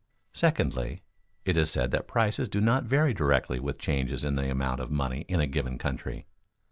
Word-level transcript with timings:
Secondly, 0.33 1.03
it 1.45 1.55
is 1.59 1.69
said 1.69 1.91
that 1.91 2.07
prices 2.07 2.49
do 2.49 2.59
not 2.59 2.85
vary 2.85 3.13
directly 3.13 3.59
with 3.59 3.77
changes 3.77 4.23
in 4.23 4.33
the 4.35 4.49
amount 4.49 4.79
of 4.79 4.89
money 4.89 5.25
in 5.27 5.39
a 5.39 5.45
given 5.45 5.77
country. 5.77 6.25